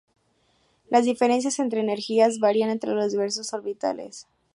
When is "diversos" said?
3.11-3.53